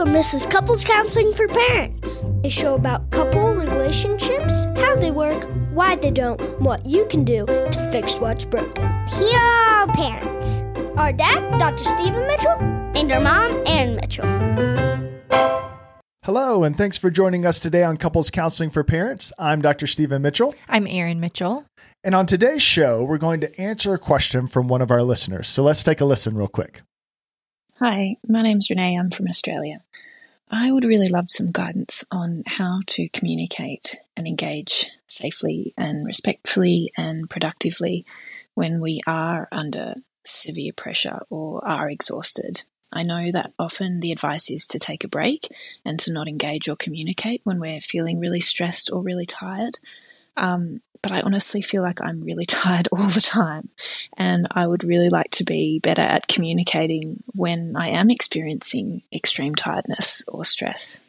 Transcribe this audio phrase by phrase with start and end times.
[0.00, 5.46] Welcome, this is Couples Counseling for Parents, a show about couple relationships, how they work,
[5.74, 8.82] why they don't, what you can do to fix what's broken.
[9.08, 10.62] Here are our parents
[10.96, 11.84] Our dad, Dr.
[11.84, 12.56] Stephen Mitchell,
[12.96, 14.24] and our mom, Erin Mitchell.
[16.24, 19.34] Hello, and thanks for joining us today on Couples Counseling for Parents.
[19.38, 19.86] I'm Dr.
[19.86, 20.54] Stephen Mitchell.
[20.66, 21.66] I'm Erin Mitchell.
[22.02, 25.46] And on today's show, we're going to answer a question from one of our listeners.
[25.46, 26.80] So let's take a listen real quick.
[27.82, 28.98] Hi, my name's Renee.
[28.98, 29.80] I'm from Australia.
[30.50, 36.92] I would really love some guidance on how to communicate and engage safely and respectfully
[36.98, 38.04] and productively
[38.52, 39.94] when we are under
[40.26, 42.64] severe pressure or are exhausted.
[42.92, 45.48] I know that often the advice is to take a break
[45.82, 49.78] and to not engage or communicate when we're feeling really stressed or really tired.
[50.36, 53.68] Um, but I honestly feel like I'm really tired all the time.
[54.16, 59.54] And I would really like to be better at communicating when I am experiencing extreme
[59.54, 61.02] tiredness or stress.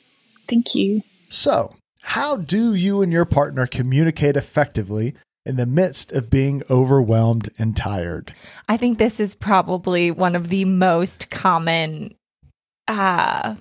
[0.47, 1.01] Thank you.
[1.29, 5.13] So, how do you and your partner communicate effectively
[5.45, 8.33] in the midst of being overwhelmed and tired?
[8.67, 12.15] I think this is probably one of the most common
[12.87, 13.55] uh,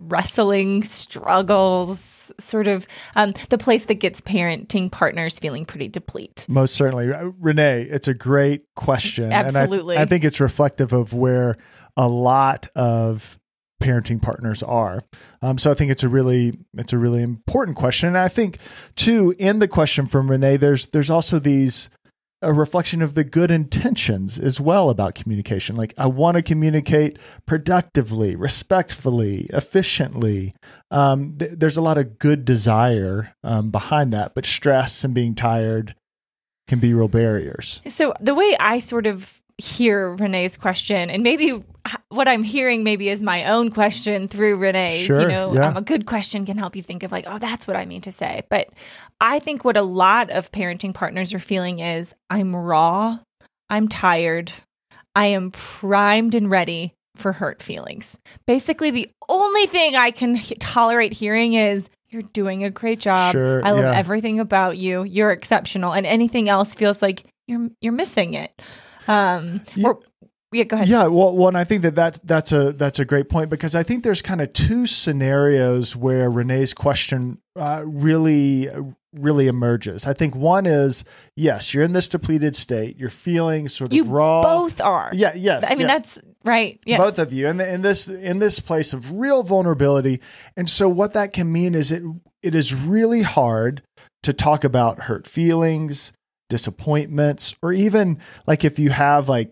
[0.00, 6.46] wrestling struggles, sort of um, the place that gets parenting partners feeling pretty deplete.
[6.48, 7.12] Most certainly.
[7.12, 9.32] Uh, Renee, it's a great question.
[9.32, 9.96] Absolutely.
[9.96, 11.56] And I, I think it's reflective of where
[11.96, 13.38] a lot of
[13.82, 15.02] parenting partners are.
[15.42, 18.08] Um, so I think it's a really it's a really important question.
[18.08, 18.58] And I think
[18.96, 21.90] too in the question from Renee, there's there's also these
[22.44, 25.76] a reflection of the good intentions as well about communication.
[25.76, 30.54] Like I want to communicate productively, respectfully, efficiently.
[30.90, 35.34] Um, th- there's a lot of good desire um, behind that, but stress and being
[35.34, 35.94] tired
[36.68, 37.80] can be real barriers.
[37.86, 41.62] So the way I sort of hear Renee's question, and maybe
[42.08, 45.04] what I'm hearing maybe is my own question through Renee's.
[45.04, 45.68] Sure, you know, yeah.
[45.68, 48.00] um, a good question can help you think of like, oh, that's what I mean
[48.02, 48.42] to say.
[48.50, 48.68] But
[49.20, 53.18] I think what a lot of parenting partners are feeling is, I'm raw,
[53.70, 54.52] I'm tired,
[55.14, 58.16] I am primed and ready for hurt feelings.
[58.46, 61.88] Basically, the only thing I can h- tolerate hearing is.
[62.10, 63.32] You're doing a great job.
[63.32, 63.98] Sure, I love yeah.
[63.98, 65.02] everything about you.
[65.02, 68.52] You're exceptional, and anything else feels like you're you're missing it.
[69.08, 69.88] Um, Yeah.
[69.88, 70.00] or
[70.52, 70.88] yeah, go ahead.
[70.88, 73.74] Yeah, well, well, and I think that, that that's a that's a great point because
[73.74, 78.68] I think there's kind of two scenarios where Renee's question uh, really
[79.12, 80.06] really emerges.
[80.06, 81.04] I think one is
[81.36, 84.42] yes, you're in this depleted state, you're feeling sort of You raw.
[84.42, 85.10] both are.
[85.12, 85.64] Yeah, yes.
[85.66, 85.86] I mean, yeah.
[85.86, 86.78] that's right.
[86.84, 86.98] Yeah.
[86.98, 90.20] both of you in, the, in this in this place of real vulnerability
[90.56, 92.02] and so what that can mean is it
[92.42, 93.82] it is really hard
[94.22, 96.12] to talk about hurt feelings
[96.56, 99.50] disappointments or even like if you have like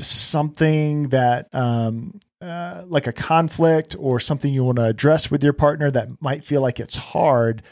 [0.00, 5.52] something that um uh, like a conflict or something you want to address with your
[5.52, 7.62] partner that might feel like it's hard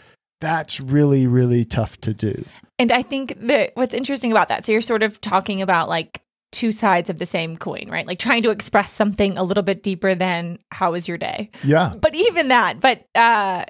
[0.40, 2.44] that's really really tough to do
[2.78, 6.20] And I think that what's interesting about that, so you're sort of talking about like
[6.52, 8.06] two sides of the same coin, right?
[8.06, 11.50] Like trying to express something a little bit deeper than how was your day.
[11.64, 13.64] yeah But even that, but uh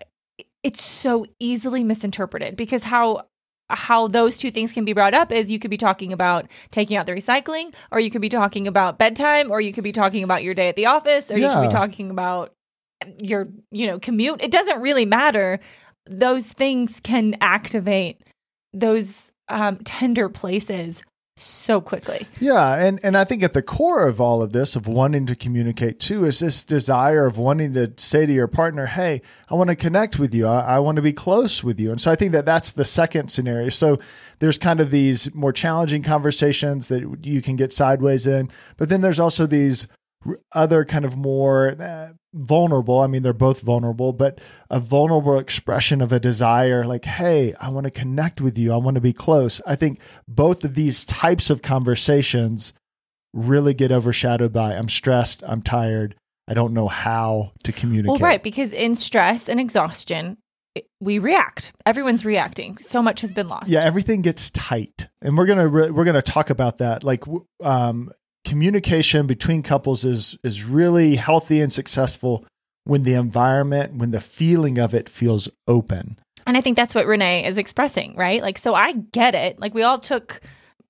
[0.63, 3.27] it's so easily misinterpreted because how
[3.69, 6.97] how those two things can be brought up is you could be talking about taking
[6.97, 10.23] out the recycling or you could be talking about bedtime or you could be talking
[10.23, 12.53] about your day at the office or you could be talking about
[13.23, 14.41] your you know commute.
[14.43, 15.61] It doesn't really matter.
[16.09, 18.23] Those things can activate
[18.73, 21.03] those um, tender places
[21.39, 24.87] so quickly Yeah, and and I think at the core of all of this, of
[24.87, 29.23] wanting to communicate too, is this desire of wanting to say to your partner, "Hey,
[29.51, 30.47] I want to connect with you.
[30.47, 32.85] I, I want to be close with you." And so I think that that's the
[32.85, 33.69] second scenario.
[33.69, 33.99] So
[34.39, 39.03] there's kind of these more challenging conversations that you can get sideways in, but then
[39.03, 39.87] there's also these
[40.53, 43.01] other kind of more uh, vulnerable.
[43.01, 47.71] I mean, they're both vulnerable, but a vulnerable expression of a desire like, hey, I
[47.71, 48.73] want to connect with you.
[48.73, 49.61] I want to be close.
[49.67, 52.73] I think both of these types of conversations
[53.33, 56.15] really get overshadowed by I'm stressed, I'm tired,
[56.49, 58.21] I don't know how to communicate.
[58.21, 60.37] well right because in stress and exhaustion
[61.01, 65.47] we react everyone's reacting so much has been lost yeah, everything gets tight, and we're
[65.47, 67.03] gonna re- we're gonna talk about that.
[67.03, 67.25] Like,
[67.63, 68.13] um,
[68.47, 72.45] communication between couples is is really healthy and successful
[72.85, 76.19] when the environment, when the feeling of it feels open.
[76.47, 78.41] And I think that's what Renee is expressing, right?
[78.41, 79.59] Like, so I get it.
[79.59, 80.41] Like, we all took,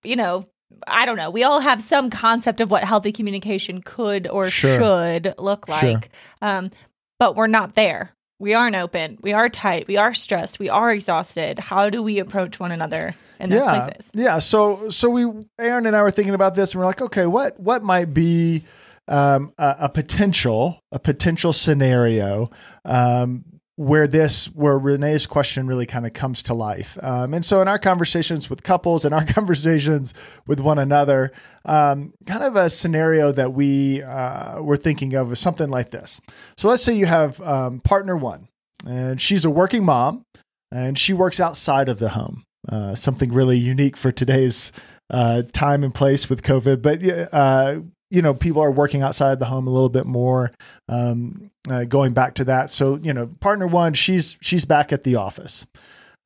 [0.04, 0.44] you know,
[0.86, 1.30] I don't know.
[1.30, 4.76] We all have some concept of what healthy communication could or Sure.
[4.76, 5.92] should look Sure.
[5.94, 6.10] like.
[6.42, 6.70] Um,
[7.18, 8.12] but we're not there.
[8.38, 9.18] We aren't open.
[9.22, 9.88] We are tight.
[9.88, 10.58] We are stressed.
[10.58, 11.58] We are exhausted.
[11.58, 14.10] How do we approach one another in those yeah, places?
[14.12, 14.38] yeah.
[14.40, 15.24] So so we
[15.58, 18.64] Erin and I were thinking about this, and we're like, okay, what what might be
[19.08, 22.50] um, a, a, potential a potential scenario
[22.84, 23.44] um,
[23.76, 26.98] where this where Renee's question really kind of comes to life.
[27.02, 30.14] Um, and so in our conversations with couples and our conversations
[30.46, 31.30] with one another,
[31.66, 36.20] um, kind of a scenario that we uh, were thinking of is something like this.
[36.56, 38.48] So let's say you have um, partner one,
[38.86, 40.24] and she's a working mom,
[40.72, 42.44] and she works outside of the home.
[42.68, 44.72] Uh, something really unique for today's
[45.10, 46.82] uh, time and place with COVID.
[46.82, 47.80] But uh,
[48.10, 50.52] you know, people are working outside the home a little bit more.
[50.88, 55.02] Um, uh, going back to that, so you know, partner one, she's she's back at
[55.02, 55.66] the office.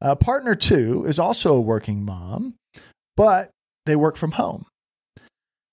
[0.02, 2.54] Uh, partner two is also a working mom,
[3.16, 3.50] but
[3.86, 4.66] they work from home.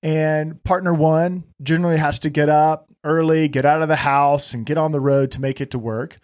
[0.04, 4.66] And partner one generally has to get up early, get out of the house, and
[4.66, 6.18] get on the road to make it to work.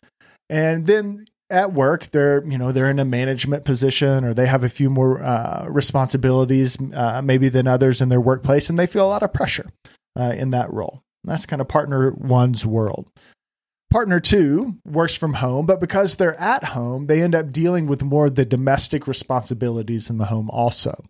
[0.50, 4.64] And then at work they're you know they're in a management position or they have
[4.64, 9.06] a few more uh, responsibilities uh, maybe than others in their workplace and they feel
[9.06, 9.70] a lot of pressure
[10.18, 11.04] uh, in that role.
[11.24, 13.10] And that's kind of partner one's world.
[13.90, 18.04] Partner two works from home but because they're at home they end up dealing with
[18.04, 21.04] more of the domestic responsibilities in the home also.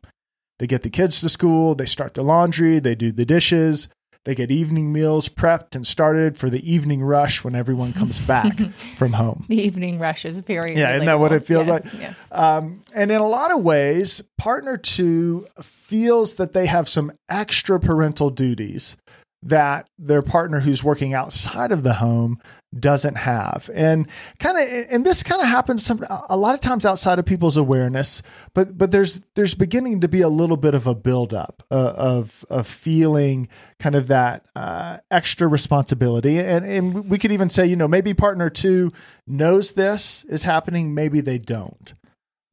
[0.59, 3.87] They get the kids to school they start the laundry they do the dishes
[4.25, 8.57] they get evening meals prepped and started for the evening rush when everyone comes back
[8.97, 9.45] from home.
[9.49, 10.95] The evening rush is very yeah, relatable.
[10.95, 12.01] isn't that what it feels yes, like?
[12.01, 12.17] Yes.
[12.31, 17.79] Um, and in a lot of ways, partner two feels that they have some extra
[17.79, 18.95] parental duties
[19.45, 22.39] that their partner who's working outside of the home
[22.79, 24.07] doesn't have and
[24.39, 27.55] kind of and this kind of happens some a lot of times outside of people's
[27.57, 28.23] awareness
[28.55, 32.43] but but there's there's beginning to be a little bit of a buildup uh, of
[32.49, 33.47] of feeling
[33.79, 38.13] kind of that uh, extra responsibility and and we could even say you know maybe
[38.13, 38.91] partner two
[39.27, 41.93] knows this is happening maybe they don't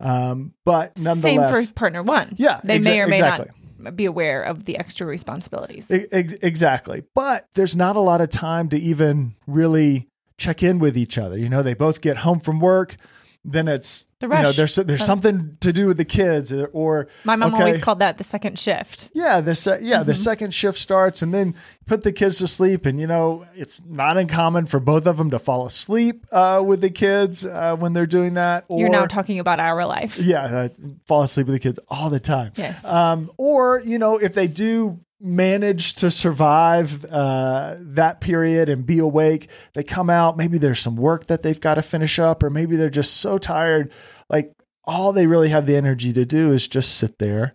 [0.00, 2.32] um, but nonetheless Same for partner one.
[2.36, 3.48] Yeah, They exa- may or may exactly.
[3.48, 3.59] not
[3.96, 5.90] be aware of the extra responsibilities.
[5.90, 7.04] Ex- exactly.
[7.14, 11.38] But there's not a lot of time to even really check in with each other.
[11.38, 12.96] You know, they both get home from work.
[13.42, 17.08] Then it's The you know there's there's something to do with the kids or- or
[17.24, 19.10] My mom okay, always called that the second shift.
[19.14, 20.08] yeah the se- yeah Mm-hmm.
[20.08, 21.54] the second shift starts and then
[21.86, 25.30] put the kids to sleep and you know it's not uncommon for both of them
[25.30, 28.64] to fall asleep uh, with the kids uh, when they're doing that.
[28.68, 30.18] Or, You're now talking about our life.
[30.18, 30.68] yeah, uh,
[31.06, 32.52] fall asleep with the kids all the time.
[32.56, 32.84] Yes.
[32.84, 38.98] Um, or you know, if they do manage to survive uh, that period and be
[38.98, 40.36] awake, they come out.
[40.36, 43.36] Maybe there's some work that they've got to finish up, or maybe they're just so
[43.36, 43.92] tired.
[44.28, 47.54] Like all they really have the energy to do is just sit there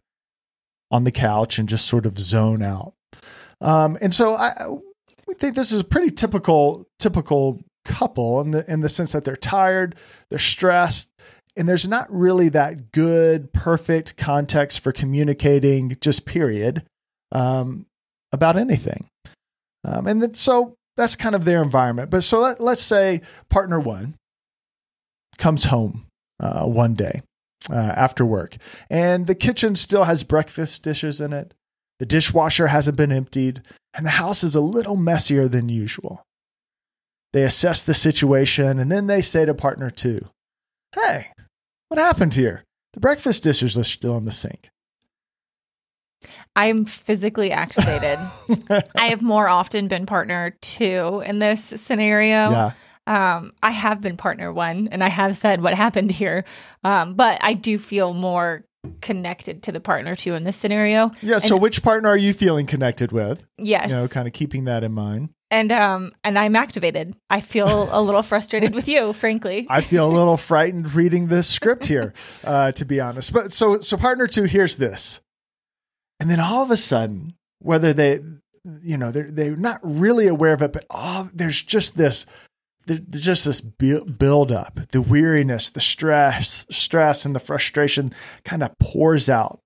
[0.91, 2.93] on the couch and just sort of zone out.
[3.61, 4.51] Um, and so I,
[5.27, 9.25] we think this is a pretty typical typical couple in the in the sense that
[9.25, 9.95] they're tired,
[10.29, 11.09] they're stressed,
[11.57, 16.85] and there's not really that good perfect context for communicating just period
[17.31, 17.85] um,
[18.31, 19.07] about anything.
[19.83, 22.09] Um, and so that's kind of their environment.
[22.09, 24.15] But so let, let's say partner one
[25.37, 26.07] comes home
[26.39, 27.21] uh, one day
[27.69, 28.55] uh, after work,
[28.89, 31.53] and the kitchen still has breakfast dishes in it.
[31.99, 33.61] The dishwasher hasn't been emptied,
[33.93, 36.23] and the house is a little messier than usual.
[37.31, 40.25] They assess the situation, and then they say to partner two,
[40.93, 41.27] Hey,
[41.89, 42.63] what happened here?
[42.93, 44.69] The breakfast dishes are still in the sink.
[46.55, 48.17] I'm physically activated.
[48.95, 52.49] I have more often been partner two in this scenario.
[52.51, 52.71] Yeah.
[53.07, 56.43] Um, I have been partner one and I have said what happened here.
[56.83, 58.63] Um, but I do feel more
[59.01, 61.11] connected to the partner two in this scenario.
[61.21, 61.39] Yeah.
[61.39, 63.47] So, And- which partner are you feeling connected with?
[63.57, 63.89] Yes.
[63.89, 65.29] You know, kind of keeping that in mind.
[65.51, 67.15] and um and I'm activated.
[67.29, 69.67] I feel a little frustrated with you, frankly.
[69.69, 72.13] I feel a little frightened reading this script here,
[72.43, 73.33] uh, to be honest.
[73.33, 75.19] But so, so partner two here's this,
[76.19, 78.19] and then all of a sudden, whether they,
[78.81, 82.25] you know, they're they're not really aware of it, but all there's just this,
[82.85, 88.63] there's just this bu- build up, the weariness, the stress, stress, and the frustration kind
[88.63, 89.59] of pours out,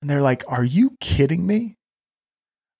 [0.00, 1.76] and they're like, "Are you kidding me?"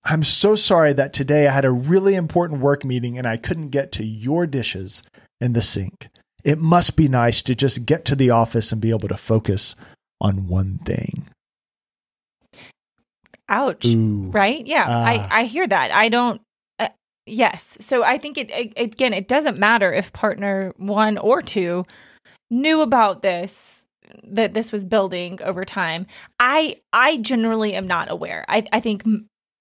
[0.09, 3.69] I'm so sorry that today I had a really important work meeting and I couldn't
[3.69, 5.03] get to your dishes
[5.41, 6.07] in the sink.
[6.45, 9.75] It must be nice to just get to the office and be able to focus
[10.21, 11.27] on one thing.
[13.49, 13.85] Ouch.
[13.85, 14.29] Ooh.
[14.31, 14.65] Right?
[14.65, 14.85] Yeah.
[14.87, 15.05] Ah.
[15.05, 15.91] I I hear that.
[15.91, 16.41] I don't
[16.79, 16.89] uh,
[17.25, 17.77] yes.
[17.79, 21.85] So I think it, it again it doesn't matter if partner 1 or 2
[22.49, 23.85] knew about this
[24.23, 26.07] that this was building over time.
[26.39, 28.45] I I generally am not aware.
[28.47, 29.03] I I think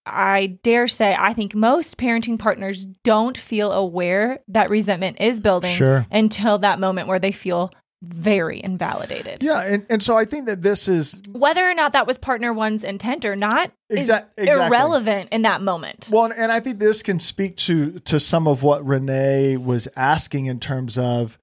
[0.04, 5.74] I dare say I think most parenting partners don't feel aware that resentment is building
[5.74, 6.06] Sure.
[6.12, 7.72] until that moment where they feel
[8.06, 9.42] very invalidated.
[9.42, 12.52] Yeah, and, and so I think that this is Whether or not that was partner
[12.52, 14.48] one's intent or not Exa- is exactly.
[14.48, 16.08] irrelevant in that moment.
[16.10, 20.46] well, and I think this can speak to to some of what Renee was asking
[20.46, 21.38] in terms of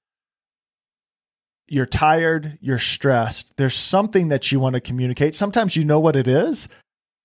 [1.69, 3.55] you're tired, you're stressed.
[3.57, 5.33] There's something that you want to communicate.
[5.33, 6.67] Sometimes you know what it is,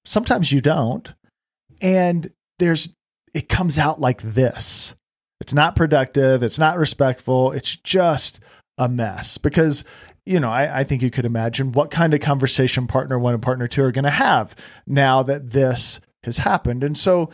[0.05, 1.13] sometimes you don't.
[1.81, 2.95] And there's
[3.35, 4.95] it comes out like this.
[5.41, 8.41] It's not productive, it's not respectful, it's just
[8.79, 9.37] a mess.
[9.37, 9.85] Because,
[10.25, 13.43] you know, I, I think you could imagine what kind of conversation partner one and
[13.43, 14.57] partner two are going to have
[14.87, 16.83] now that this has happened.
[16.83, 17.31] And so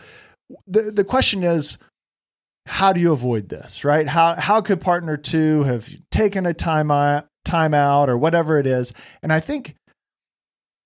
[0.67, 1.77] the the question is,
[2.65, 4.07] how do you avoid this, right?
[4.07, 8.67] How how could partner two have taken a time out, time out or whatever it
[8.67, 8.93] is?
[9.21, 9.75] And I think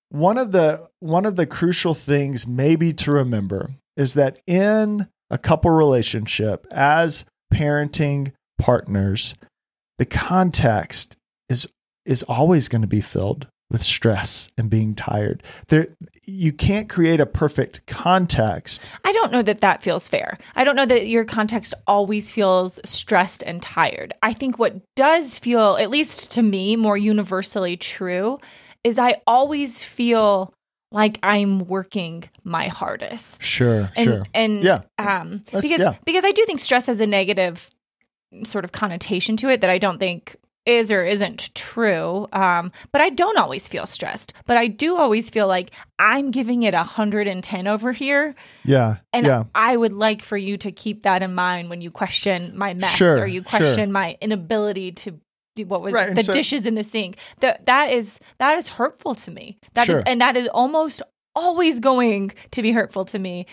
[0.09, 5.37] one of the one of the crucial things maybe to remember is that in a
[5.37, 9.35] couple relationship as parenting partners,
[9.99, 11.15] the context
[11.49, 11.67] is
[12.05, 15.43] is always going to be filled with stress and being tired.
[15.67, 15.87] There
[16.25, 18.81] you can't create a perfect context.
[19.05, 20.39] I don't know that that feels fair.
[20.55, 24.13] I don't know that your context always feels stressed and tired.
[24.23, 28.39] I think what does feel, at least to me, more universally true
[28.83, 30.51] is I always feel
[30.91, 33.43] like I'm working my hardest.
[33.43, 34.21] Sure, And sure.
[34.33, 34.81] and Yeah.
[34.97, 35.93] um because yeah.
[36.05, 37.69] because I do think stress has a negative
[38.43, 42.27] sort of connotation to it that I don't think is or isn't true.
[42.31, 44.33] Um, but I don't always feel stressed.
[44.45, 48.35] But I do always feel like I'm giving it 110 over here.
[48.65, 48.97] Yeah.
[49.11, 49.43] And yeah.
[49.55, 52.95] I would like for you to keep that in mind when you question my mess
[52.95, 53.59] Sure, or you sure.
[53.59, 55.19] question my inability to
[55.55, 57.17] do what was Right, the so- dishes in the sink.
[57.39, 59.57] That that is that is hurtful to me.
[59.73, 60.03] That is Sure.
[60.05, 61.01] and that is almost
[61.35, 63.45] always going to be hurtful to me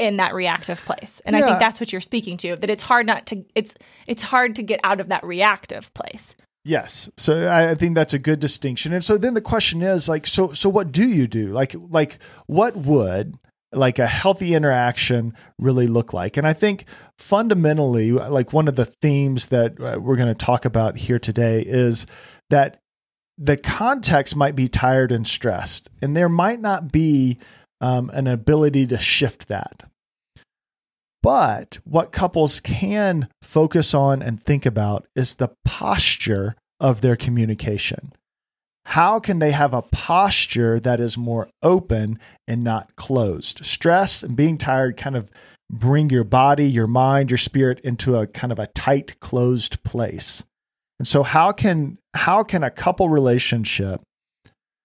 [0.00, 1.20] in that reactive place.
[1.26, 3.74] And I think that's what you're speaking to that it's hard not to it's
[4.06, 6.34] it's hard to get out of that reactive place.
[6.64, 7.10] Yes.
[7.18, 8.94] So I I think that's a good distinction.
[8.94, 11.48] And so then the question is like so so what do you do?
[11.48, 13.36] Like like what would
[13.72, 16.38] like a healthy interaction really look like?
[16.38, 16.86] And I think
[17.18, 21.60] fundamentally like one of the themes that uh, we're going to talk about here today
[21.60, 22.06] is
[22.48, 22.80] that
[23.36, 27.38] the context might be tired and stressed and there might not be
[27.80, 29.89] um, an ability to shift that.
[31.22, 38.12] But what couples can focus on and think about is the posture of their communication.
[38.86, 43.64] How can they have a posture that is more open and not closed?
[43.64, 45.30] Stress and being tired kind of
[45.70, 50.42] bring your body, your mind, your spirit into a kind of a tight, closed place.
[50.98, 54.00] And so how can how can a couple relationship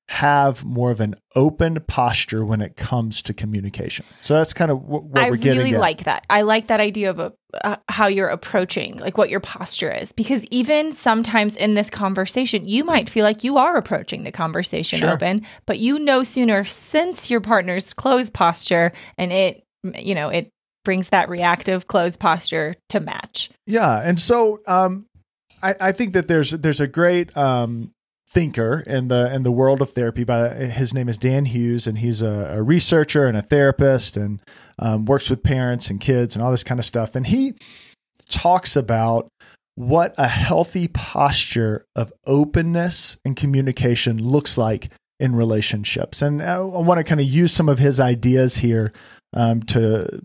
[0.07, 4.05] have more of an open posture when it comes to communication?
[4.21, 5.81] So that's kind of wh- what I we're getting I really at.
[5.81, 6.25] like that.
[6.29, 7.33] I like that idea of a,
[7.63, 12.67] uh, how you're approaching, like what your posture is, because even sometimes in this conversation,
[12.67, 15.11] you might feel like you are approaching the conversation Sure.
[15.11, 19.63] open, but you know sooner since your partner's closed posture, and it,
[19.97, 20.49] you know, it
[20.83, 23.49] brings that reactive closed posture to match.
[23.65, 25.07] Yeah, and so um,
[25.63, 27.91] I, I think that there's there's a great um,
[28.27, 30.23] thinker in the in the world of therapy.
[30.23, 34.41] By his name is Dan Hughes, and he's a, a researcher and a therapist, and
[34.79, 37.15] um, works with parents and kids and all this kind of stuff.
[37.15, 37.53] And he
[38.29, 39.27] talks about
[39.75, 44.89] what a healthy posture of openness and communication looks like
[45.19, 46.21] in relationships.
[46.21, 48.91] And I, I want to kind of use some of his ideas here
[49.33, 50.21] um, to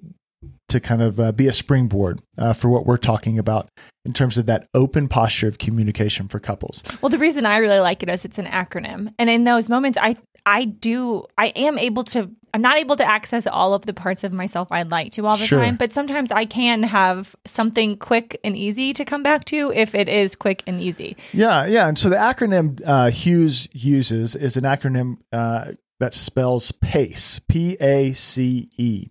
[0.71, 3.69] to kind of uh, be a springboard uh, for what we're talking about
[4.05, 6.83] in terms of that open posture of communication for couples.
[7.03, 9.13] Well, the reason I really like it is it's an acronym.
[9.19, 13.05] And in those moments I I do I am able to I'm not able to
[13.09, 15.61] access all of the parts of myself I'd like to all the Sure.
[15.61, 19.95] time, but sometimes I can have something quick and easy to come back to if
[19.95, 21.17] it is quick and easy.
[21.33, 21.87] Yeah, yeah.
[21.87, 27.77] And so the acronym uh, Hughes uses is an acronym uh, that spells PACE, P
[27.81, 29.07] A C E.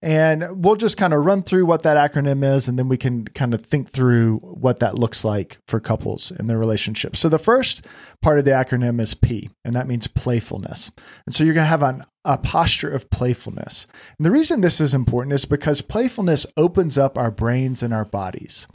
[0.00, 3.24] And we'll just kind of run through what that acronym is, and then we can
[3.28, 7.16] kind of think through what that looks like for couples in their relationship.
[7.16, 7.86] So the first
[8.20, 10.92] part of the acronym is P, and that means playfulness.
[11.26, 13.86] And so you're going to have an, a posture of playfulness.
[14.18, 18.04] And the reason this is important is because playfulness opens up our brains and our
[18.04, 18.68] bodies.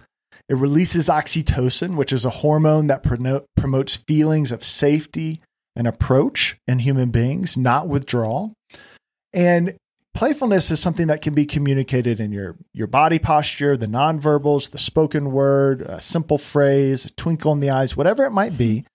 [0.48, 3.04] It releases oxytocin, which is a hormone that
[3.56, 5.42] promotes feelings of safety
[5.76, 8.54] and approach in human beings, not withdrawal.
[9.34, 9.76] And
[10.14, 14.78] playfulness is something that can be communicated in your, your body posture, the nonverbals, the
[14.78, 18.86] spoken word, a simple phrase, a twinkle in the eyes, whatever it might be.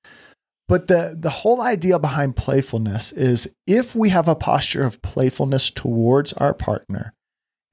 [0.66, 5.70] But the, the whole idea behind playfulness is if we have a posture of playfulness
[5.70, 7.12] towards our partner,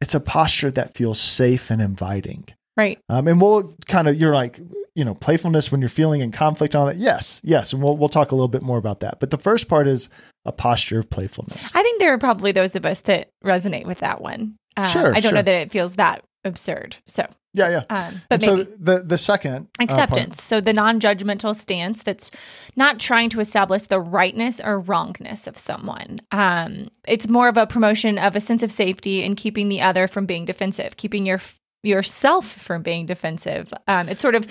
[0.02, 2.46] it's a posture that feels safe and inviting.
[2.78, 3.00] Right.
[3.10, 4.60] Um, and we'll kind of, you're like,
[4.96, 6.98] you know, playfulness when you're feeling in conflict and all that?
[6.98, 7.74] Yes, yes.
[7.74, 9.20] And we'll, we'll talk a little bit more about that.
[9.20, 10.10] But the first part is
[10.46, 11.74] a posture of playfulness.
[11.76, 14.56] I think there are probably those of us that resonate with that one.
[14.78, 15.32] Uh, Sure, I don't sure.
[15.34, 16.96] know that it feels that absurd.
[17.08, 17.84] So, yeah, yeah.
[17.90, 20.42] um, but so the, the second uh, Acceptance.
[20.42, 22.32] so the non judgmental stance that's
[22.78, 26.20] not trying to establish the rightness or wrongness of someone.
[26.32, 30.08] Um, it's more of a promotion of a sense of safety and keeping the other
[30.08, 31.42] from being defensive, keeping your
[31.84, 33.74] yourself from being defensive.
[33.88, 34.48] Um, it's sort of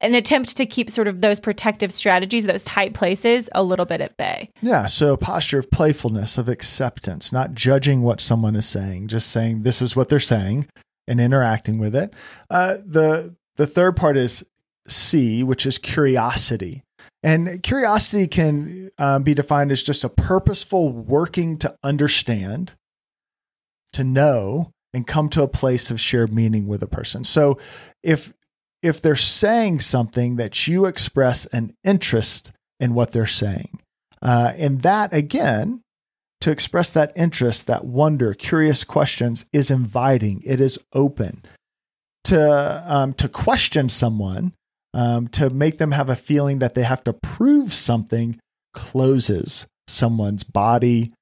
[0.00, 4.00] an attempt to keep sort of those protective strategies, those tight places, a little bit
[4.00, 4.50] at bay.
[4.62, 9.62] Yeah, so posture of playfulness, of acceptance, not judging what someone is saying, just saying
[9.62, 10.68] this is what they're saying
[11.06, 12.14] and interacting with it.
[12.48, 14.44] Uh, the the third part is
[14.88, 16.82] C, which is curiosity,
[17.22, 22.74] and curiosity can um, be defined as just a purposeful working to understand,
[23.92, 27.24] to know, and come to a place of shared meaning with a person.
[27.24, 27.58] So,
[28.02, 28.32] if
[28.82, 33.78] if they're saying something that you express an interest in what they're saying.
[34.22, 35.82] Uh, and that, again,
[36.40, 41.42] to express that interest, that wonder, curious questions is inviting, it is open.
[42.24, 44.52] To, um, to question someone,
[44.94, 48.38] um, to make them have a feeling that they have to prove something,
[48.72, 51.12] closes someone's body,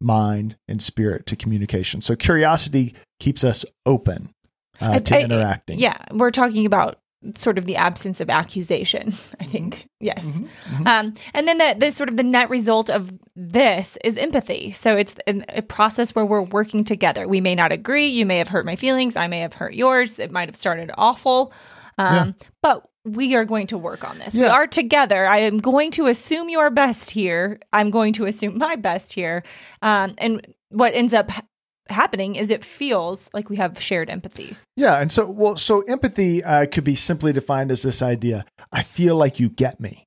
[0.00, 2.00] mind, and spirit to communication.
[2.00, 4.32] So curiosity keeps us open
[4.80, 5.78] uh, I- to I- interacting.
[5.78, 6.98] Yeah, we're talking about
[7.34, 9.08] sort of the absence of accusation.
[9.40, 10.86] I think yes, Mm-hmm.
[10.86, 14.70] um, and then the, the sort of the net result of this is empathy.
[14.70, 17.26] So it's an, a process where we're working together.
[17.26, 18.06] We may not agree.
[18.06, 19.16] You may have hurt my feelings.
[19.16, 20.20] I may have hurt yours.
[20.20, 21.52] It might have started awful,
[21.98, 24.34] um, but we are going to work on this.
[24.34, 25.26] We are together.
[25.26, 27.60] I am going to assume your best here.
[27.72, 29.42] I'm going to assume my best here,
[29.82, 31.42] um, and what ends up ha-
[31.88, 34.56] happening is it feels like we have shared empathy.
[34.76, 38.82] Yeah, and so well, so empathy uh, could be simply defined as this idea: I
[38.82, 40.04] feel like you get me.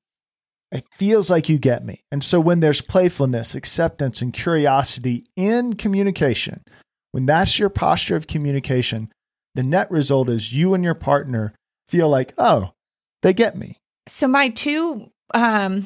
[0.72, 2.02] It feels like you get me.
[2.12, 6.64] And so when there's playfulness, acceptance, and curiosity in communication,
[7.12, 9.12] when that's your posture of communication,
[9.54, 11.54] the net result is you and your partner
[11.90, 12.72] feel like, oh,
[13.22, 13.78] they get me.
[14.08, 15.86] so my two um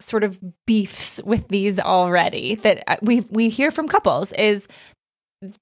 [0.00, 4.68] sort of beefs with these already that uh, we we hear from couples is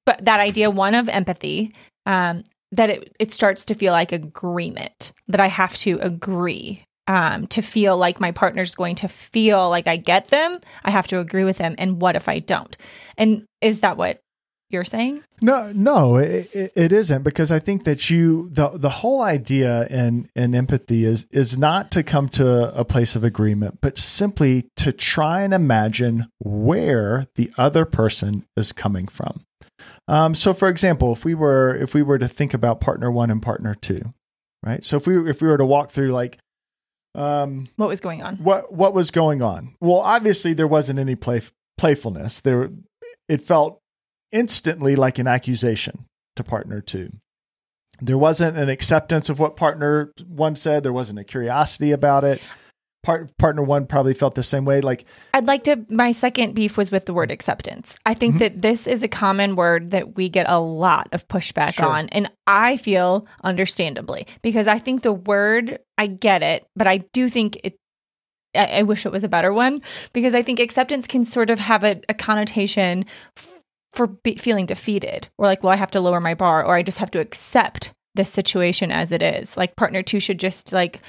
[0.04, 1.72] but that idea one of empathy
[2.06, 7.46] um that it, it starts to feel like agreement that i have to agree um
[7.46, 11.20] to feel like my partner's going to feel like i get them i have to
[11.20, 12.76] agree with them and what if i don't
[13.16, 14.18] and is that what
[14.74, 19.22] you're saying No, no, it, it, isn't because I think that you the the whole
[19.22, 23.96] idea in in empathy is is not to come to a place of agreement, but
[23.96, 29.44] simply to try and imagine where the other person is coming from.
[30.06, 33.30] Um, so, for example, if we were if we were to think about partner one
[33.30, 34.02] and partner two,
[34.62, 34.84] right?
[34.84, 36.38] So if we if we were to walk through like
[37.14, 39.74] um, what was going on what what was going on?
[39.80, 41.42] Well, obviously there wasn't any play
[41.78, 42.40] playfulness.
[42.40, 42.70] There,
[43.28, 43.80] it felt
[44.34, 46.04] instantly like an accusation
[46.36, 47.10] to partner two.
[48.00, 50.82] There wasn't an acceptance of what partner one said.
[50.82, 52.42] There wasn't a curiosity about it.
[53.04, 54.80] Part, partner one probably felt the same way.
[54.80, 55.84] Like, I'd like to.
[55.90, 57.96] My second beef was with the word acceptance.
[58.04, 58.18] I Mm-hmm.
[58.18, 61.86] think that this is a common word that we get a lot of pushback Sure.
[61.86, 62.08] on.
[62.08, 67.28] And I feel understandably because I think the word, I get it, but I do
[67.28, 67.76] think it.
[68.56, 71.82] I, wish it was a better one because I think acceptance can sort of have
[71.82, 73.04] a, a connotation
[73.94, 76.82] for be, feeling defeated or like, well, I have to lower my bar or I
[76.82, 79.56] just have to accept this situation as it is.
[79.56, 81.00] Like, partner two should just like,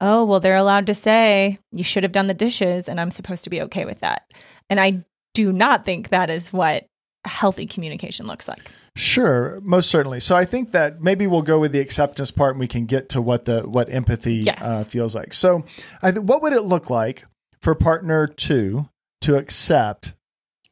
[0.00, 3.44] oh, well, they're allowed to say, you should have done the dishes, and I'm supposed
[3.44, 4.22] to be okay with that.
[4.68, 6.86] And I do not think that is what
[7.24, 8.68] healthy communication looks like.
[8.96, 10.18] sure, most certainly.
[10.18, 13.08] So I think that maybe we'll go with the acceptance part, and we can get
[13.10, 14.58] to what the what empathy Yes.
[14.60, 15.32] uh, feels like.
[15.34, 15.64] So,
[16.02, 17.24] I th- what would it look like
[17.60, 18.88] for partner two
[19.20, 20.14] to accept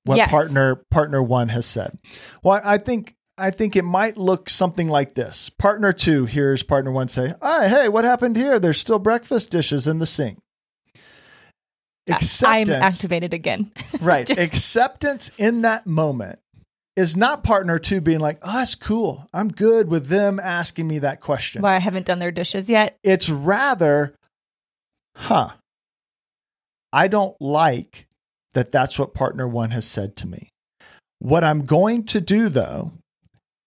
[0.04, 0.30] what Yes.
[0.30, 1.98] partner partner one has said?
[2.42, 5.48] Well, I think I think it might look something like this.
[5.48, 8.58] Partner two hears partner one say, "Hey, hey, what happened here?
[8.58, 10.38] There's still breakfast dishes in the sink."
[12.44, 13.70] I'm activated again.
[14.00, 14.26] right?
[14.26, 16.38] Just- Acceptance in that moment
[16.96, 19.26] is not partner two being like, "Oh, that's cool.
[19.32, 22.98] I'm good with them asking me that question." Why I haven't done their dishes yet.
[23.04, 24.14] It's rather,
[25.16, 25.50] huh,
[26.92, 28.06] I don't like
[28.54, 30.48] that that's what partner one has said to me.
[31.18, 32.92] What I'm going to do though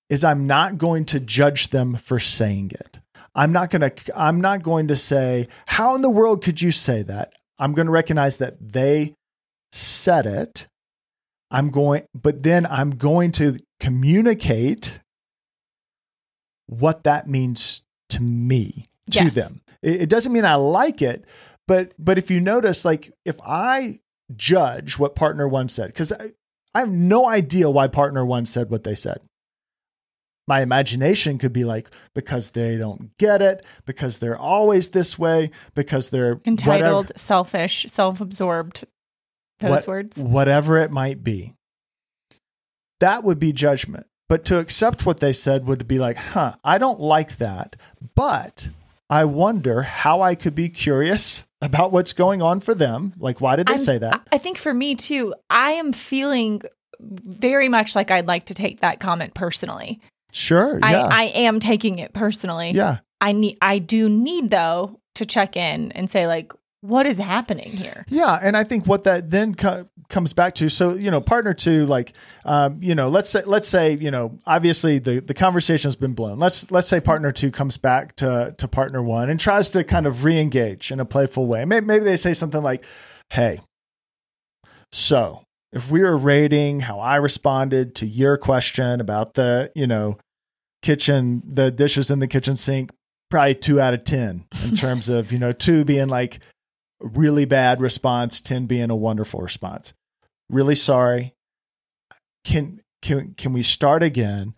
[0.09, 2.99] is I'm not going to judge them for saying it.
[3.35, 6.71] I'm not going to I'm not going to say how in the world could you
[6.71, 7.33] say that?
[7.59, 9.13] I'm going to recognize that they
[9.71, 10.67] said it.
[11.51, 14.99] I'm going but then I'm going to communicate
[16.67, 19.35] what that means to me to Yes.
[19.35, 19.61] them.
[19.81, 21.25] It, it doesn't mean I like it,
[21.67, 23.99] but but if you notice, like if I
[24.37, 26.31] judge what partner one said, because I,
[26.73, 29.19] I have no idea why partner one said what they said.
[30.47, 35.51] My imagination could be like because they don't get it, because they're always this way,
[35.73, 38.85] because they're Entitled, whatever, selfish, self-absorbed.
[39.59, 40.19] Those what- words.
[40.19, 41.53] whatever it might be.
[42.99, 44.07] That would be judgment.
[44.29, 47.75] But to accept what they said would be like, huh, I don't like that,
[48.15, 48.69] but
[49.13, 53.13] I wonder how I could be curious about what's going on for them.
[53.19, 54.27] Like, why did they I'm- say that?
[54.31, 56.63] I think for me too, I am feeling
[56.99, 59.99] very much like I'd like to take that comment personally.
[60.31, 60.79] Sure.
[60.79, 61.05] Yeah.
[61.05, 62.71] I, I am taking it personally.
[62.71, 62.97] yeah.
[63.21, 66.51] I need I do need though to check in and say like
[66.83, 68.03] what is happening here?
[68.09, 71.53] Yeah, and I think what that then co- comes back to, so you know, partner
[71.53, 72.11] two, like,
[72.43, 76.13] um, you know, let's say, let's say, you know, obviously the the conversation has been
[76.13, 76.39] blown.
[76.39, 80.05] Let's let's say partner two comes back to to partner one and tries to kind
[80.05, 81.63] of re-engage in a playful way.
[81.63, 82.83] Maybe, maybe they say something like,
[83.29, 83.59] "Hey,
[84.91, 90.17] so if we were rating how I responded to your question about the, you know,
[90.81, 92.91] kitchen, the dishes in the kitchen sink,
[93.31, 96.39] probably two out of ten in terms of you know two being like."
[97.03, 99.93] Really bad response, 10 being a wonderful response.
[100.49, 101.33] Really sorry.
[102.43, 104.55] Can can can we start again?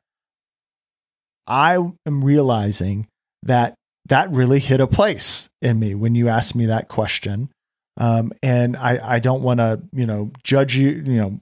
[1.47, 3.07] I am realizing
[3.43, 3.75] that
[4.07, 7.49] that really hit a place in me when you asked me that question.
[7.97, 11.39] Um, and I, I don't want to, you know, judge you, you know,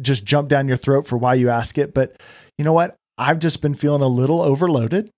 [0.00, 1.94] just jump down your throat for why you ask it.
[1.94, 2.20] But
[2.58, 2.96] you know what?
[3.18, 5.10] I've just been feeling a little overloaded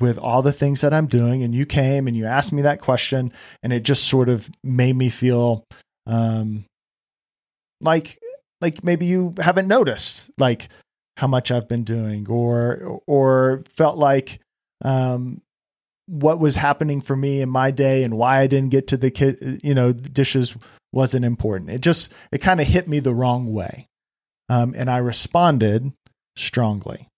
[0.00, 1.42] with all the things that I'm doing.
[1.42, 4.96] And you came and you asked me that question, and it just sort of made
[4.96, 5.64] me feel
[6.06, 6.64] um,
[7.80, 8.18] like
[8.60, 10.68] like maybe you haven't noticed like
[11.16, 14.40] how much I've been doing, or or felt like
[14.84, 15.40] um,
[16.06, 19.10] what was happening for me in my day and why I didn't get to the
[19.10, 20.56] kid, you know, dishes
[20.92, 21.70] wasn't important.
[21.70, 23.88] It just it kind of hit me the wrong way,
[24.48, 25.92] um, and I responded
[26.36, 27.08] strongly.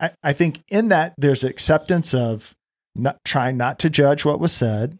[0.00, 2.54] I, I think in that there's acceptance of
[2.94, 4.98] not trying not to judge what was said.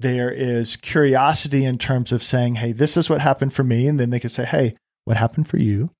[0.00, 3.98] There is curiosity in terms of saying, "Hey, this is what happened for me," and
[3.98, 5.90] then they can say, "Hey, what happened for you?"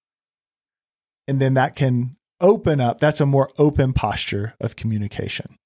[1.26, 2.98] And then that can open up.
[2.98, 5.56] That's a more open posture of communication.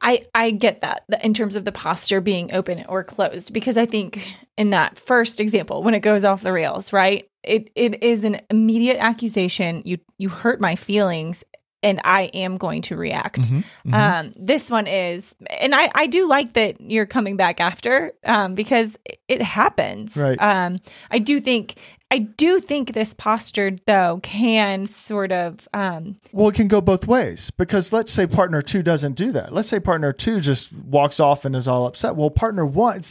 [0.00, 3.76] I I get that th- in terms of the posture being open or closed because
[3.76, 7.26] I think in that first example when it goes off the rails, right?
[7.46, 9.82] It it is an immediate accusation.
[9.84, 11.44] You you hurt my feelings
[11.86, 13.42] and I am going to react.
[13.42, 13.94] Mm-hmm.
[13.94, 18.54] Um, this one is, and I, I do like that you're coming back after um,
[18.54, 20.16] because it, it happens.
[20.16, 20.40] Right.
[20.40, 20.78] Um,
[21.12, 21.78] I do think,
[22.10, 27.06] I do think this posture though can sort of, um, Well, it can go both
[27.06, 29.52] ways because let's say partner two doesn't do that.
[29.52, 32.16] Let's say partner two just walks off and is all upset.
[32.16, 33.02] Well, partner one,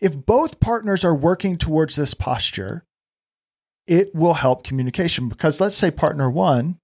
[0.00, 2.84] if both partners are working towards this posture,
[3.88, 6.78] it will help communication because let's say partner one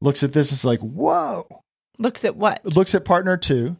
[0.00, 1.46] looks at this and is like, whoa,
[1.98, 3.76] looks at what looks at partner two,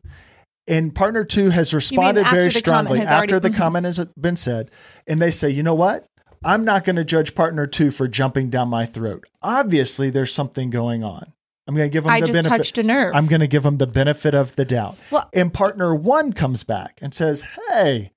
[0.66, 4.70] and partner two has responded very strongly after already- the comment has been said,
[5.06, 6.06] and they say, you know what?
[6.46, 9.24] I'm not going to judge partner two for jumping down my throat.
[9.42, 11.32] Obviously, there's something going on.
[11.66, 12.56] I'm going to give them I the just benefit.
[12.58, 13.14] touched a nerve.
[13.16, 14.98] I'm going to give them the benefit of the doubt.
[15.10, 18.12] Well- and partner one comes back and says, "Hey,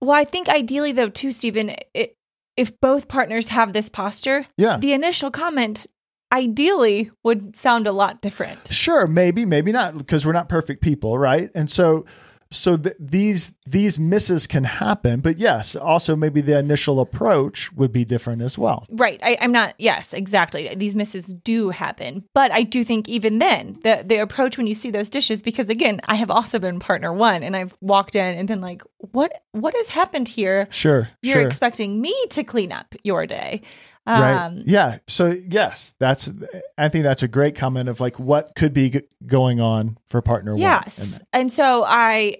[0.00, 2.16] Well, I think ideally, though, too, Stephen, it,
[2.62, 5.86] if both partners have this posture, yeah, the initial comment
[6.32, 8.68] ideally would sound a lot different.
[8.68, 12.04] sure, maybe, maybe not, because we're not perfect people, right?" And so,
[12.52, 17.92] so th- these these misses can happen, but yes, also maybe the initial approach would
[17.92, 18.86] be different as well.
[18.90, 19.20] Right.
[19.22, 20.74] I, I'm not, yes, exactly.
[20.74, 22.24] These misses do happen.
[22.34, 25.68] But I do think even then, the, the approach when you see those dishes, because
[25.68, 29.32] again, I have also been partner one and I've walked in and been like, what
[29.52, 30.68] what has happened here?
[30.70, 31.46] Sure, You're sure.
[31.46, 33.62] expecting me to clean up your day.
[34.06, 34.34] Right.
[34.46, 34.98] Um, yeah.
[35.06, 36.30] So yes that's
[36.78, 40.20] i think that's a great comment of like what could be g- going on for
[40.22, 40.98] partner Yes.
[40.98, 42.36] one And- And so I,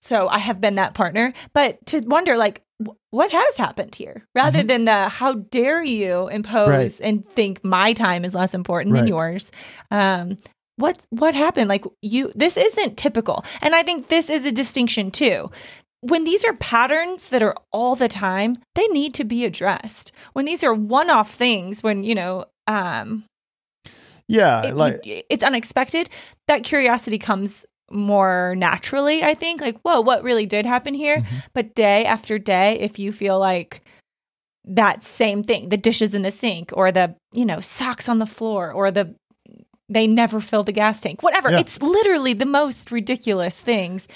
[0.00, 4.26] so I have been that partner, but to wonder like, wh- what has happened here?
[4.34, 4.68] Rather Mhm.
[4.68, 7.00] than the how dare you impose Right.
[7.00, 9.50] and think my time is less important than yours.
[9.90, 10.36] Um
[10.78, 11.68] what what happened?
[11.68, 13.44] Like you this isn't typical.
[13.62, 15.50] And i think this is a distinction too
[16.02, 20.44] when these are patterns that are all the time they need to be addressed when
[20.44, 23.24] these are one-off things when you know um
[24.28, 26.08] yeah it- like it's unexpected
[26.48, 31.42] that curiosity comes more naturally i think like whoa what really did happen here Mhm.
[31.54, 33.80] but day after day if you feel like
[34.64, 38.26] that same thing the dishes in the sink or the you know socks on the
[38.26, 39.14] floor or the
[39.88, 41.22] they never fill the gas tank.
[41.22, 41.48] Whatever.
[41.48, 41.60] Yeah.
[41.60, 44.08] It's literally the most ridiculous things,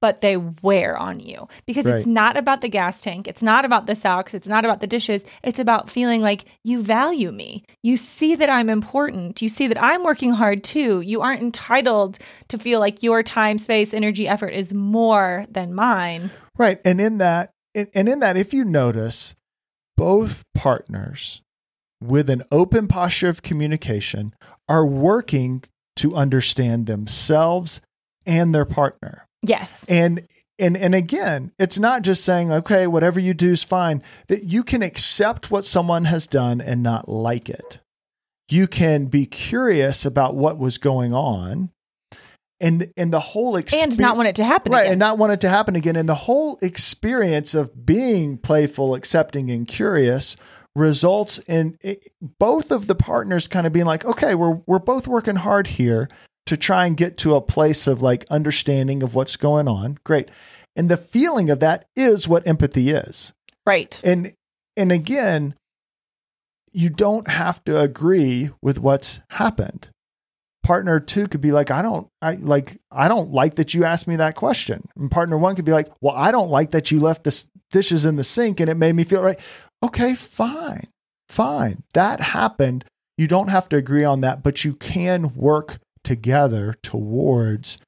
[0.00, 3.26] but they wear on you because it's not about the gas tank.
[3.26, 4.34] It's not about the socks.
[4.34, 5.24] It's not about the dishes.
[5.42, 7.64] It's about feeling like you value me.
[7.82, 9.42] You see that I'm important.
[9.42, 11.00] You see that I'm working hard too.
[11.00, 16.30] You aren't entitled to feel like your time, space, energy, effort is more than mine.
[16.56, 16.80] Right.
[16.84, 19.34] And in that, and and in that, if you notice,
[19.96, 21.42] both partners
[22.00, 24.34] with an open posture of communication
[24.68, 25.64] are working
[25.96, 27.80] to understand themselves
[28.24, 29.27] and their partner.
[29.42, 29.84] Yes.
[29.88, 30.26] And
[30.58, 34.02] and and again, it's not just saying, okay, whatever you do is fine.
[34.28, 37.78] That you can accept what someone has done and not like it.
[38.50, 41.70] You can be curious about what was going on.
[42.60, 44.92] And and the whole experience And not want it to happen right again.
[44.94, 49.48] and not want it to happen again and the whole experience of being playful accepting
[49.48, 50.36] and curious
[50.74, 55.06] results in it, both of the partners kind of being like okay we're we're both
[55.06, 56.08] working hard here
[56.48, 59.98] to try and get to a place of like understanding of what's going on.
[60.02, 60.30] Great.
[60.74, 63.34] And the feeling of that is what empathy is.
[63.66, 64.00] Right.
[64.02, 64.32] and
[64.78, 65.54] and again
[66.72, 69.90] you don't have to agree with what's happened.
[70.62, 74.08] Partner two could be like i don't i like i don't like that you asked
[74.08, 74.88] me that question.
[74.96, 78.06] And partner one could be like well i don't like that you left the dishes
[78.06, 79.38] in the sink and it made me feel right.
[79.84, 80.88] Okay fine
[81.28, 81.82] fine.
[81.92, 82.86] That happened.
[83.18, 87.78] You don't have to agree on that but you can work together towards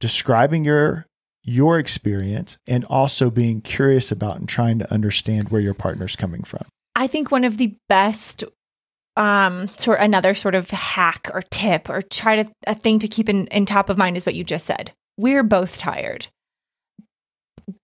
[0.00, 1.06] describing your
[1.44, 6.42] your experience and also being curious about and trying to understand where your partner's coming
[6.42, 6.62] from
[6.94, 8.44] I think one of the best
[9.16, 13.28] um sort another sort of hack or tip or try to a thing to keep
[13.28, 14.92] in, in top of mind is what you just said.
[15.16, 16.28] We're both tired.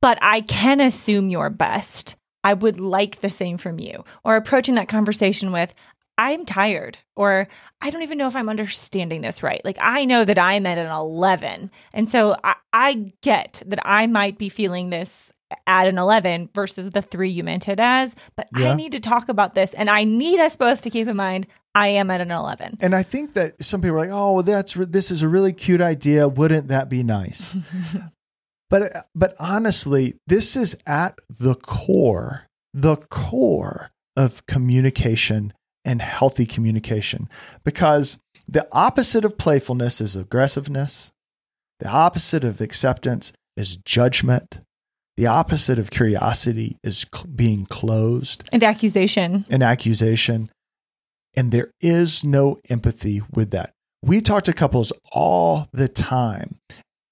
[0.01, 2.17] But I can assume you're best.
[2.43, 4.05] I would like the same from you.
[4.25, 5.75] Or approaching that conversation with
[6.17, 7.49] I'm tired or
[7.81, 9.61] I don't even know if I'm understanding this right.
[9.65, 11.71] Like I know that I'm at an 11.
[11.93, 15.33] And so I, I get that I might be feeling this
[15.67, 18.73] at an 11 versus the three you meant it as, but Yeah.
[18.73, 21.47] I need to talk about this and I need us both to keep in mind
[21.77, 22.79] I am at an 11.
[22.81, 25.29] and i think that some people are like oh well that's re- this is a
[25.29, 27.57] really cute idea wouldn't that be nice
[28.71, 35.53] but but honestly this is at the core the core of communication
[35.85, 37.29] and healthy communication
[37.65, 41.13] because the opposite of playfulness is aggressiveness
[41.81, 44.61] the opposite of acceptance is judgment
[45.17, 49.45] the opposite of curiosity is cl- being closed And accusation.
[49.49, 50.51] And accusation.
[51.37, 53.73] And there is no empathy with that.
[54.03, 56.57] We talk to couples all the time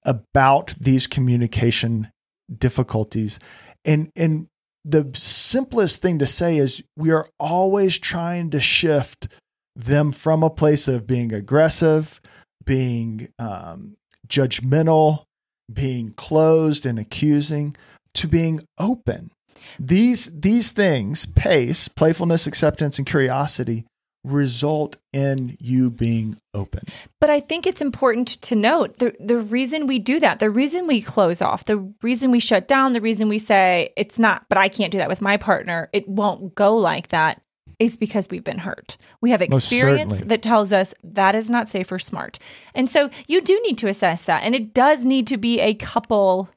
[0.05, 2.11] about these communication
[2.57, 3.39] difficulties.
[3.85, 4.49] And, and
[4.85, 9.29] the simplest thing to say is we are always trying to shift
[9.77, 12.21] them from a place of being aggressive,
[12.65, 15.25] being um, judgmental,
[15.73, 17.77] being closed and accusing,
[18.15, 19.31] to being open.
[19.79, 23.87] These these things, pace, playfulness, acceptance, and curiosity,
[24.25, 26.83] result in you being open.
[27.21, 30.87] But I think it's important to note the, the reason we do that, the reason
[30.87, 34.59] we close off, the reason we shut down, the reason we say it's not, but
[34.59, 37.43] I can't do that with my partner, it won't go like that,
[37.79, 38.97] is because we've been hurt.
[39.21, 42.39] We have experience that tells us that is not safe or smart.
[42.75, 44.45] And so you do need to assess that.
[44.45, 46.49] And it does need to be a couple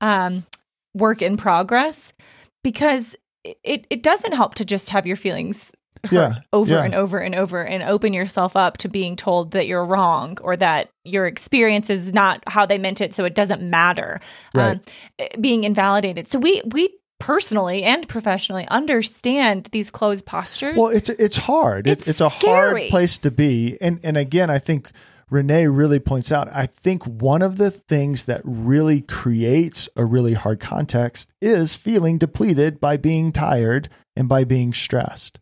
[0.00, 0.46] um,
[0.94, 2.14] work in progress
[2.64, 5.72] because it, it doesn't help to just have your feelings
[6.04, 6.84] hurt Yeah, over yeah.
[6.84, 10.56] and over and over and open yourself up to being told that you're wrong or
[10.56, 14.20] that your experience is not how they meant it so it doesn't matter
[14.54, 14.80] Right.
[15.18, 21.10] um, being invalidated so we we personally and professionally understand these closed postures Well, it's
[21.10, 21.86] it's hard.
[21.86, 23.76] It's, It's it's a hard place to be.
[23.82, 24.90] And and again, I think
[25.28, 26.48] Renee really points out.
[26.50, 32.16] I think one of the things that really creates a really hard context is feeling
[32.18, 35.38] depleted by being tired and by being stressed.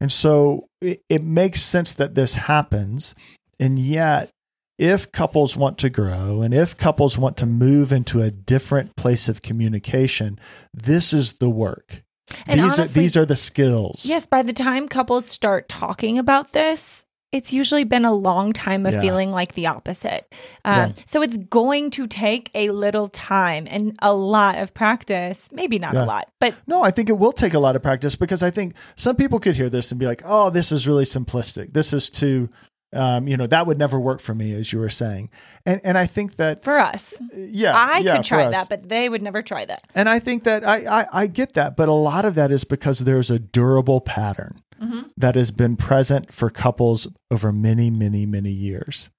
[0.00, 3.14] And so it, it makes sense that this happens.
[3.58, 4.30] And yet,
[4.78, 9.28] if couples want to grow and if couples want to move into a different place
[9.28, 10.38] of communication,
[10.72, 12.02] this is the work.
[12.46, 14.04] And these, are, these are the skills.
[14.04, 18.86] yes by the time couples start talking about this it's usually been a long time
[18.86, 19.00] of Yeah.
[19.00, 20.32] feeling like the opposite.
[20.64, 20.92] Um, Yeah.
[21.04, 25.48] So it's going to take a little time and a lot of practice.
[25.52, 26.04] Maybe not Yeah.
[26.04, 28.50] a lot, but No, I think it will take a lot of practice because I
[28.50, 31.74] think some people could hear this and be like, "Oh, this is really simplistic.
[31.74, 32.48] This is too
[32.92, 35.28] Um, you know, that would never work for me, as you were saying.
[35.66, 39.08] And and I think that For us, yeah, I yeah, could try that, but they
[39.08, 39.82] would never try that.
[39.94, 42.64] And I think that I, I, I get that, but a lot of that is
[42.64, 45.08] because there's a durable pattern Mm-hmm.
[45.16, 49.10] that has been present for couples over many, many, many years.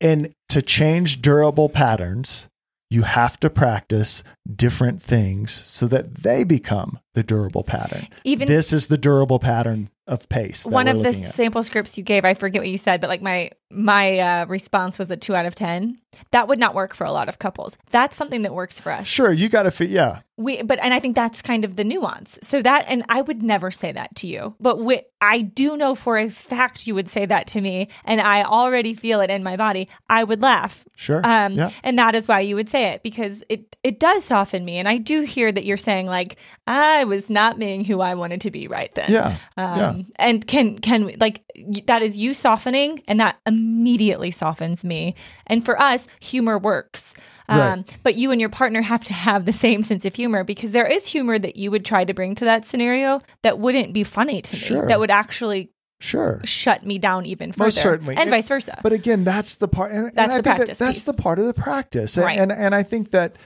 [0.00, 2.48] And to change durable patterns,
[2.90, 8.08] you have to practice different things so that they become the durable pattern.
[8.24, 10.64] Even this is the durable pattern of pace.
[10.66, 11.34] one of the at.
[11.34, 14.98] sample scripts you gave, I forget what you said, but like my my uh, response
[14.98, 15.96] was a two out of ten.
[16.30, 17.78] That would not work for a lot of couples.
[17.90, 19.06] That's something that works for us.
[19.06, 19.88] Sure, you got to fit.
[19.88, 22.38] Yeah, We, but and I think that's kind of the nuance.
[22.42, 25.94] So that, and I would never say that to you, but wi- I do know
[25.94, 29.42] for a fact you would say that to me, and I already feel it in
[29.42, 29.88] my body.
[30.10, 31.22] I would laugh, sure.
[31.24, 31.70] um, yeah.
[31.82, 34.88] and that is why you would say it because it it does soften me, and
[34.88, 38.50] I do hear that you're saying like I was not being who I wanted to
[38.50, 39.10] be right then.
[39.10, 39.36] Yeah.
[39.56, 40.02] Um, yeah.
[40.16, 41.42] And can can we like
[41.86, 45.14] that is you softening, and that immediately softens me.
[45.46, 47.14] And for us, humor works.
[47.48, 47.96] Um, Right.
[48.02, 50.86] But you and your partner have to have the same sense of humor because there
[50.86, 54.40] is humor that you would try to bring to that scenario that wouldn't be funny
[54.42, 54.82] to Sure.
[54.82, 54.88] me.
[54.88, 55.70] That would actually
[56.00, 56.40] Sure.
[56.44, 57.64] shut me down even further.
[57.66, 58.14] Most certainly.
[58.14, 58.78] and And- vice versa.
[58.82, 59.90] But again, that's the part.
[59.92, 62.16] And, and That's I the think that practice that's the part of the practice.
[62.16, 62.38] And, Right.
[62.38, 63.36] and and I think that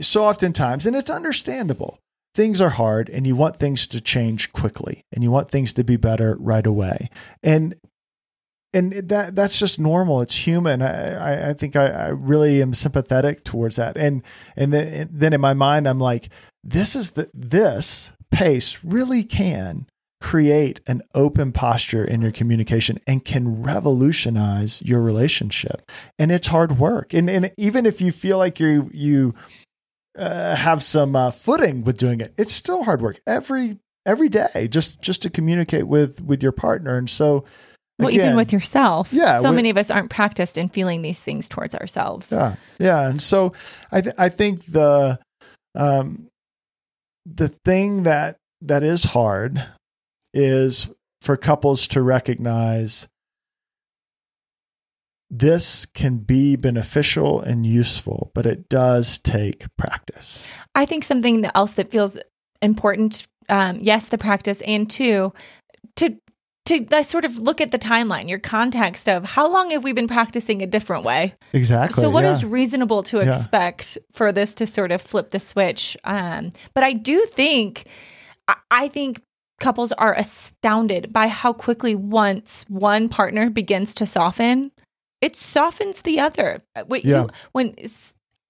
[0.00, 1.98] so oftentimes, and it's understandable,
[2.34, 5.82] things are hard, and you want things to change quickly, and you want things to
[5.82, 7.10] be better right away,
[7.42, 7.74] and
[8.72, 10.20] and that that's just normal.
[10.20, 10.82] It's human.
[10.82, 14.22] I I, I think I, I really am sympathetic towards that, and
[14.56, 16.28] and then and then in my mind, I'm like,
[16.62, 19.86] this is the this pace really can
[20.20, 25.90] create an open posture in your communication and can revolutionize your relationship.
[26.18, 27.14] And it's hard work.
[27.14, 29.34] And, and even if you feel like you you
[30.18, 34.68] uh, have some uh, footing with doing it, it's still hard work every every day
[34.68, 36.98] just just to communicate with with your partner.
[36.98, 37.44] And so,
[38.02, 41.20] well, again, even with yourself, Yeah, So many of us aren't practiced in feeling these
[41.20, 42.32] things towards ourselves.
[42.32, 43.52] Yeah, yeah, and so
[43.92, 45.18] I th- I think the
[45.74, 46.28] um
[47.26, 49.64] the thing that that is hard
[50.34, 50.90] is
[51.22, 53.08] for couples to recognize
[55.30, 60.48] this can be beneficial and useful, but it does take practice.
[60.74, 62.18] I think something else that feels
[62.62, 65.32] important, um, yes, the practice, and two,
[65.96, 66.16] to
[66.70, 69.92] to uh, sort of look at the timeline, your context of how long have we
[69.92, 71.34] been practicing a different way.
[71.52, 72.02] Exactly.
[72.02, 72.34] so, what yeah.
[72.34, 73.36] is reasonable to Yeah.
[73.36, 75.96] expect for this to sort of flip the switch?
[76.04, 77.84] Um, but I do think,
[78.70, 79.22] I, think
[79.60, 84.72] couples are astounded by how quickly once one partner begins to soften,
[85.20, 86.60] it softens the other.
[86.86, 87.22] What Yeah.
[87.22, 87.74] you when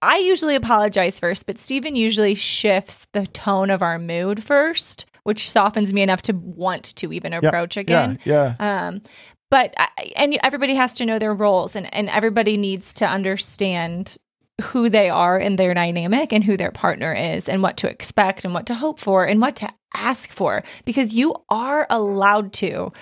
[0.03, 5.51] I usually apologize first, but Stephen usually shifts the tone of our mood first, which
[5.51, 8.19] softens me enough to want to even approach again.
[8.25, 8.87] Yeah, yeah.
[8.89, 9.03] Um,
[9.51, 14.17] but I, and everybody has to know their roles, and and everybody needs to understand
[14.63, 18.45] who they are in their dynamic and who their partner is, and what to expect,
[18.45, 22.93] and what to hope for, and what to ask for, because you are allowed to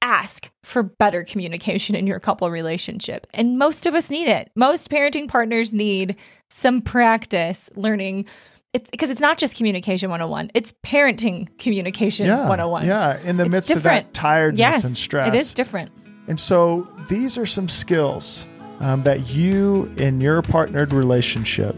[0.00, 3.26] ask for better communication in your couple relationship.
[3.34, 4.48] And most of us need it.
[4.54, 6.14] Most parenting partners need
[6.50, 8.26] some practice learning
[8.72, 12.86] it's because it's not just communication 101, it's parenting communication yeah, 101.
[12.86, 15.28] Yeah, in the It's midst of that tiredness Yes, and stress.
[15.28, 15.90] it is different.
[16.26, 18.46] And so these are some skills
[18.80, 21.74] um, that you in your partnered relationship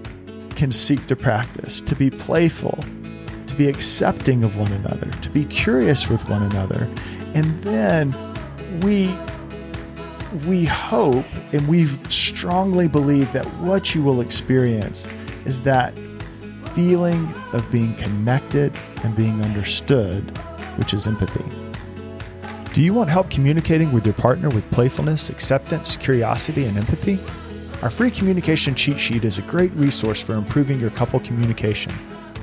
[0.56, 2.84] can seek to practice to be playful,
[3.46, 6.90] to be accepting of one another, to be curious with one another.
[7.34, 8.14] And then
[8.80, 9.16] we
[10.46, 15.08] we hope and we strongly believe that what you will experience
[15.44, 15.92] is that
[16.72, 18.72] feeling of being connected
[19.04, 20.36] and being understood,
[20.76, 21.44] which is empathy.
[22.72, 27.18] Do you want help communicating with your partner with playfulness, acceptance, curiosity, and empathy?
[27.82, 31.92] Our free communication cheat sheet is a great resource for improving your couple communication.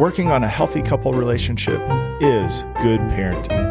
[0.00, 1.80] working on a healthy couple relationship
[2.20, 3.61] is good parenting.